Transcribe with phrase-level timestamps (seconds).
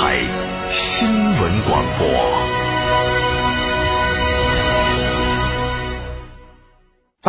[0.00, 0.16] 台
[0.70, 2.59] 新闻广播。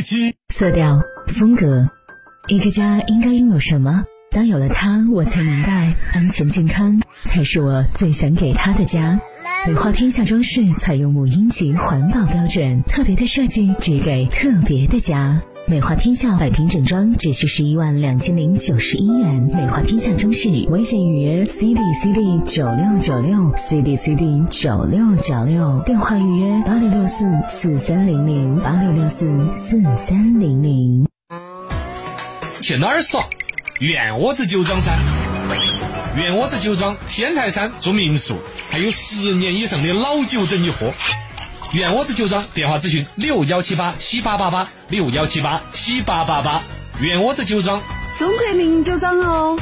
[0.00, 1.90] 七色调风格，
[2.48, 4.04] 一个家应该拥有什么？
[4.30, 9.20] 当有了它，我才明白，安全健康才是我最想给他的家。
[9.68, 15.42] 美化天下装饰采用母婴级环保标准，特别的设计只给特别的家。
[15.72, 19.40] 美化天下百平整装只需十一万两千零九十一元。
[19.54, 31.08] 美化天下装饰微信预约 C D C D 九六九六 C D C D 九六九六，电话预约八六六四四三零零八六六四四三零零。
[32.60, 33.24] 去哪儿耍？
[33.80, 34.98] 院窝子酒庄山。
[36.18, 38.36] 院窝子酒庄天台山做民宿，
[38.68, 40.92] 还有十年以上的老酒等你喝。
[41.74, 46.60] 院窝子酒庄电话咨询六幺七八七八八八六幺七八七八八八。
[47.00, 47.80] 远窝子酒庄，
[48.14, 49.56] 中国名酒庄哦。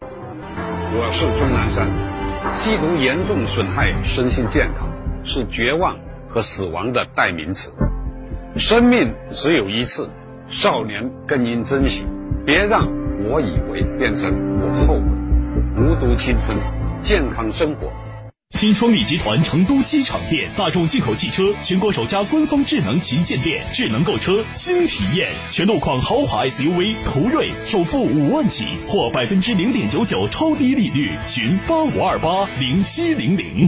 [0.00, 1.86] 我是钟南山，
[2.54, 4.88] 吸毒严重损害身心健康，
[5.22, 5.98] 是绝望
[6.30, 7.74] 和死亡的代名词。
[8.56, 10.08] 生命只有一次，
[10.48, 12.06] 少年更应珍惜，
[12.46, 12.88] 别让
[13.30, 14.32] 我以为变成
[14.62, 15.02] 我后悔。
[15.76, 16.58] 无毒青春，
[17.02, 17.92] 健康生活。
[18.58, 33.67] 新双利集团成都机场店，大众进口汽车全国首家官方智能旗舰店，智能购车新体验，全路况豪华 SUV 途锐，首付五万起或百分之零点九九超低利率，询八五二八零七零零。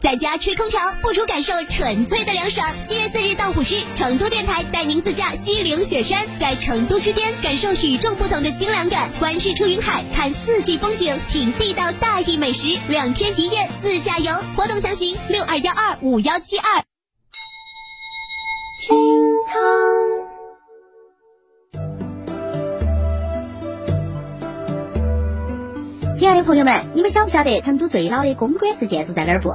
[0.00, 2.72] 在家吹空调，不如感受纯粹的凉爽。
[2.84, 14.32] 七月四日到五日，成都电台带您自驾西岭雪山，在成都之巅感受与众不同的清凉感，观日出云海，看四季风景，品地道大邑美食，两天一夜自驾游。
[14.56, 16.84] 活动详询六二幺二五幺七二。
[26.16, 29.52] 亲爱的朋友们，你们晓不晓得成都最老的公馆式建筑在哪儿不？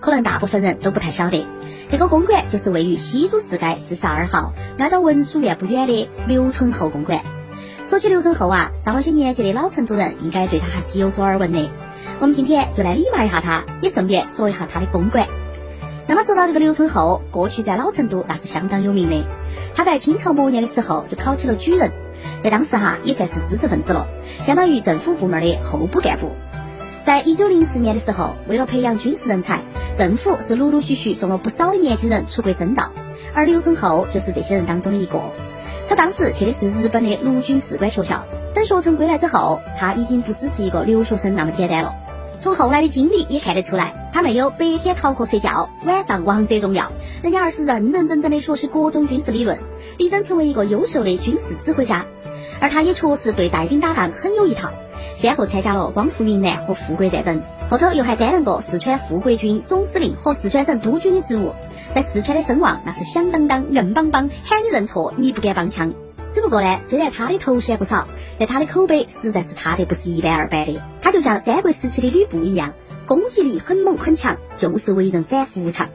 [0.00, 1.46] 可能大部分人都不太晓得，
[1.88, 7.20] 这个公馆就是位于西珠市街四十二号，挨到文殊院不远的刘存厚公馆。
[7.84, 11.70] 说起刘存厚啊，上了些年纪的老成都人应该对他还是有所耳闻的。
[12.18, 15.28] 我们今天就来礼貌一下他，也顺便说一下他的公馆。
[16.08, 19.24] 那么说到这个刘春厚，过去在老成都那是相当有名的。
[19.74, 21.92] 他在清朝末年的时候就考起了举人，
[22.42, 24.06] 在当时哈也算是知识分子了，
[24.40, 26.32] 相当于政府部门的候补干部。
[27.04, 29.62] 在一九零四年的时候，为了培养军事人才，
[29.96, 32.90] 政府是陆陆续续送了不少的年轻人出国深造，
[33.32, 35.20] 而刘春厚就是这些人当中的一个。
[35.88, 38.24] 他当时去的是日本的陆军士官学校，
[38.54, 41.94] 等学成归来之后，他已经不只是一个留学生那么简单了。
[42.38, 46.92] 从后来的经历也看得出来，他没有白天逃课睡觉，晚上王者荣耀，
[47.22, 49.58] 人家而是认认真真的学习各种军事理论，
[49.96, 52.04] 力争成为一个优秀的军事指挥家。
[52.60, 54.70] 而他也确实对带兵打仗很有一套。
[55.14, 61.52] 先后参加了光复云南和富国战争，后头又还担任过四川富国军总司令和四川省督军的职务，
[61.92, 65.92] 在四川的声望那是响当当、硬邦邦，喊你认错你不敢帮腔。
[66.32, 68.06] 只不过呢，虽然他的头衔不少，
[68.38, 70.80] 但他的口碑实在是差得不是一般二般的。
[71.02, 72.72] 他就像三国时期的吕布一样，
[73.04, 75.88] 攻击力很猛很强，就是为人反复无常。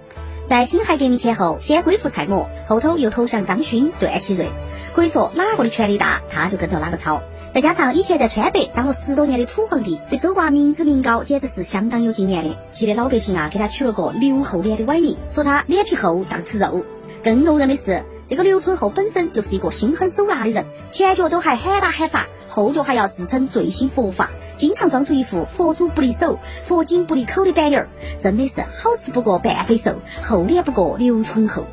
[0.45, 4.49] 在辛亥革命前后，先归附蔡锷，后头又投降张勋、段祺瑞，
[4.93, 7.21] 可以说哪个的权力大，他就跟着哪个操。
[7.53, 16.85] 再加上以前在川北当了十多年的土皇帝，对搜刮民脂民膏简直是相当有经验的，气得老百姓啊给他取了个“刘厚脸”的歪名，说他脸皮厚当吃肉。
[17.25, 27.89] 更讹人的是，这个刘春厚本身就是一个心狠手辣的人，前脚都还喊打喊杀，后脚还要自称最新佛法，经常装出一副佛祖不离手、佛经不离口的板脸儿，
[28.21, 31.65] 真的是好吃不过半肥瘦，厚脸不过刘春厚。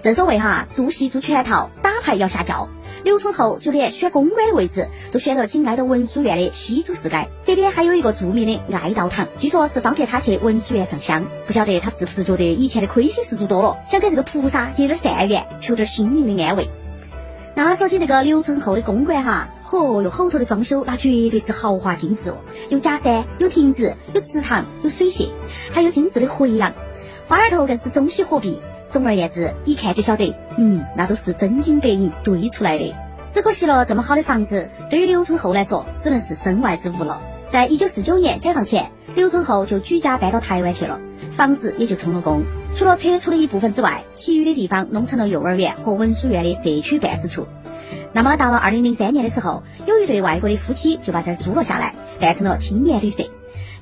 [0.00, 2.70] 正所谓哈，做戏做全套，打牌要下轿。
[3.06, 11.24] 刘春厚就连选公馆的位置都选了紧挨着文殊院的西祖寺街，这边还有一个著名的爱道堂，据说是方便他去文殊院上香。
[11.46, 16.68] 不晓得他是不是觉得以前的亏心事做多了，想给这个菩萨结点善缘，求点心灵的安慰。
[17.54, 22.38] 那说起这个刘春厚的公馆哈，嚯哟，后头的装修那绝对是豪华精致哦，
[22.70, 25.28] 有假山，有亭子，有池塘，有水榭，
[25.70, 26.72] 还有精致的回廊，
[27.28, 28.60] 花园头更是中西合璧。
[28.96, 32.94] 总而言之，一看就晓得，嗯，那都是真金白银堆出来的。
[33.30, 37.20] 只可惜了，这么好的房子，对于刘春厚来说，只能是身外之物了。
[37.50, 40.98] 在一九四九年解放前，刘春厚就举家搬到台湾去了，
[41.34, 42.44] 房子也就充了公。
[42.74, 47.46] 除了拆除的一部分之外，其余的地方弄成了幼儿园和文殊院的社区办事处。
[48.14, 53.24] 那么到了二零零三年的时候，有一对外国的夫妻就把这儿租了下来，办成了青年旅社。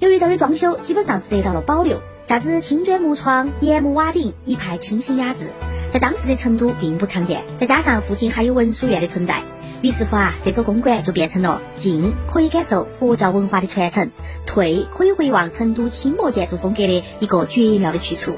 [0.01, 2.01] 由于这儿的装修基本上是得到了保留。
[2.27, 5.51] 啥子青砖木窗、檐木瓦顶，一派清新雅致，
[5.93, 7.45] 在当时的成都并不常见。
[7.61, 9.43] 再加上附近还有文殊院的存在，
[9.83, 14.11] 于是乎啊，这座公馆就变成了进可以感受佛教文化的传承，
[14.47, 18.37] 退可以回望成都清末建筑风格的一个绝妙的去处。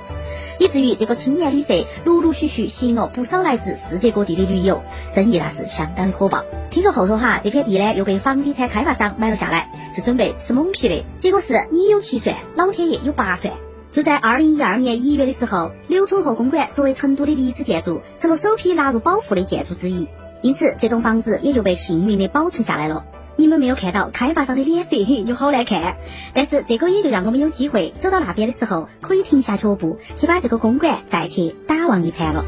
[0.58, 4.82] 以至于这个青年旅社陆陆续续吸引了不少来自世界各地的驴友，
[5.12, 6.44] 生意那是相当的火爆。
[6.70, 11.04] 听说后头哈，这片地呢又被房地产开发商买了下来，是准备吃猛皮的。
[11.18, 13.54] 结果是你有七算，老天爷有八算。
[13.92, 20.06] 就在二零一二年一月的时候，刘春厚公馆作为成都的历史建筑，成了首批纳入保护的建筑之一，
[20.42, 23.06] 因此这栋房子也就被幸运的保存下来了。
[23.38, 25.96] 你们没有看到开发商的脸色有好难看，
[26.32, 32.44] 但是这个也就让我们有机会走到那边的时候，可以停下脚步，去把这个公馆再去打望一盘了。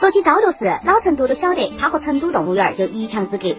[0.00, 3.54] 说起昭觉寺，老成都都晓得，它和成都动物园就一墙之隔。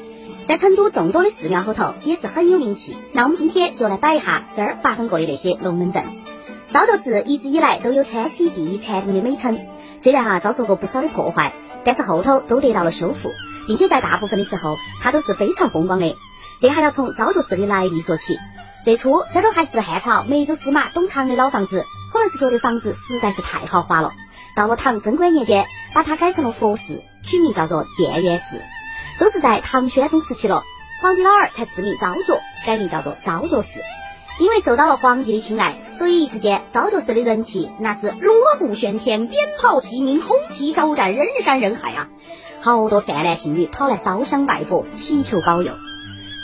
[0.47, 2.95] 在成都众多的寺庙后头，也是很有名气。
[3.11, 6.03] 那我们今天就来摆一下这儿发生过的那些龙门阵。
[6.71, 9.59] 昭觉寺一直以来都有川西第一禅宫的美称，
[10.01, 11.54] 虽然哈遭受过不少的破坏，
[11.84, 13.31] 但是后头都得到了修复，
[13.68, 16.16] 并且在大部分的时候它都是非常风光的。
[16.62, 18.38] 这还要从昭觉寺的来历说起。
[18.84, 24.13] 最初这都还是汉朝梅州司马董长的老房子，可能是觉得房子实在是太豪华了。
[24.56, 28.62] 到了唐贞观年间，把它改成了佛寺，取名叫做建元寺。
[29.19, 30.63] 都是在唐宣宗时期了，
[31.01, 33.81] 皇帝老儿才赐名昭觉，改名叫做昭觉寺。
[34.39, 42.07] 因为受到了皇帝的青睐，所以一时间昭觉寺的人气那是锣鼓喧天，鞭炮齐鸣，红旗招展，人山人海啊！
[42.62, 45.74] 好多善男信女跑来烧香拜佛，祈求保佑。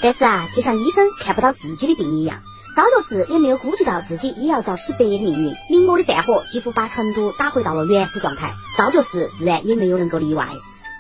[0.04, 2.40] 但是啊，就像医生看不到自己的病一样，
[2.76, 5.56] 昭觉寺也没有估计到自己也要遭洗白的命运。
[5.70, 10.50] 明末的战火几乎把成都打回到了原始状态，昭觉寺自然也没有能够例外。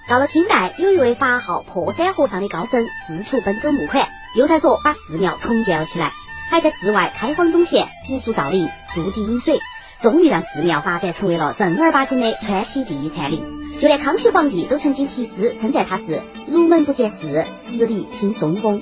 [0.07, 6.13] 到了清代，有一位法号破山和尚的高僧四处奔走募款，又才说把寺庙重建了起来，
[6.49, 9.59] 还在寺外开荒种田、植树造林、筑堤引水，
[10.01, 13.43] 终于让寺庙发展成为了正儿八经的川西第一禅林。
[13.79, 18.81] 就连康熙皇帝都曾经题诗称赞他是“入门不见寺，十里听松风”。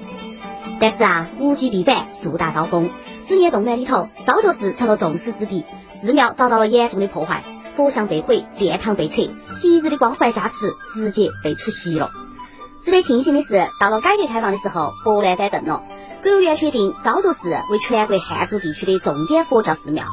[0.80, 2.90] 但是啊，物极必反，树大招风，
[3.20, 7.44] 十年动乱里头，昭觉寺成了众矢之的，寺庙遭到了严重的破坏。
[7.74, 12.12] 佛像被毁，殿堂被拆，昔日的光环加持直接被除袭了。
[12.84, 15.82] 值得庆幸的是，到了改革开放的时候，拨乱反正了，
[16.24, 20.06] 国务院确定昭觉寺为全国汉族地区的重点佛教寺庙，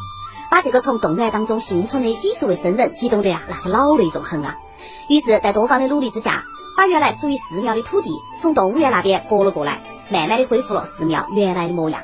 [0.51, 4.57] 把这个从动乱当中幸存的几十位僧人激动的呀，那是老泪纵横啊！
[5.09, 6.43] 于是，在多方的努力之下，
[6.77, 12.03] 把原来属于寺庙的土地从动物园那边拨了过来，慢慢的恢复了寺庙原来的模样。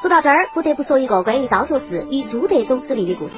[0.00, 3.34] 说到这儿，不得不说一个关于昭觉寺与朱德总司令的故事。